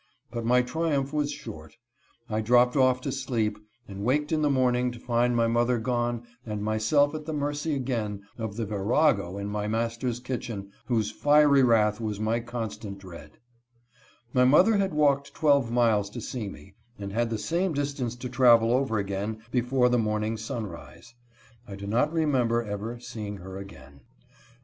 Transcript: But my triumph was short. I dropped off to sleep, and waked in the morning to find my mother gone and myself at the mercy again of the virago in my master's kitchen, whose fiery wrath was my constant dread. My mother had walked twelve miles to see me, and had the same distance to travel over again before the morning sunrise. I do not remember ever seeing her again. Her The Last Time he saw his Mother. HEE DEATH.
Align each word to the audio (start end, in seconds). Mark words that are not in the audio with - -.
But 0.31 0.43
my 0.45 0.63
triumph 0.63 1.13
was 1.13 1.31
short. 1.31 1.77
I 2.27 2.41
dropped 2.41 2.75
off 2.75 3.01
to 3.01 3.11
sleep, 3.11 3.59
and 3.87 4.03
waked 4.03 4.31
in 4.31 4.41
the 4.41 4.49
morning 4.49 4.89
to 4.89 4.99
find 4.99 5.35
my 5.35 5.45
mother 5.45 5.77
gone 5.77 6.23
and 6.43 6.63
myself 6.63 7.13
at 7.13 7.27
the 7.27 7.33
mercy 7.33 7.75
again 7.75 8.23
of 8.35 8.55
the 8.57 8.65
virago 8.65 9.37
in 9.37 9.45
my 9.45 9.67
master's 9.67 10.19
kitchen, 10.19 10.71
whose 10.87 11.11
fiery 11.11 11.61
wrath 11.61 12.01
was 12.01 12.19
my 12.19 12.39
constant 12.39 12.97
dread. 12.97 13.37
My 14.33 14.43
mother 14.43 14.77
had 14.77 14.91
walked 14.95 15.35
twelve 15.35 15.69
miles 15.69 16.09
to 16.09 16.19
see 16.19 16.49
me, 16.49 16.73
and 16.97 17.13
had 17.13 17.29
the 17.29 17.37
same 17.37 17.71
distance 17.73 18.15
to 18.15 18.27
travel 18.27 18.71
over 18.71 18.97
again 18.97 19.43
before 19.51 19.87
the 19.87 19.99
morning 19.99 20.35
sunrise. 20.35 21.13
I 21.67 21.75
do 21.75 21.85
not 21.85 22.11
remember 22.11 22.63
ever 22.63 22.99
seeing 22.99 23.37
her 23.37 23.57
again. 23.59 23.67
Her 23.69 23.77
The 23.77 23.77
Last 23.77 23.91
Time 23.91 23.91
he 23.91 23.99
saw 23.99 23.99
his 23.99 23.99
Mother. 23.99 23.99
HEE 23.99 24.45
DEATH. 24.45 24.49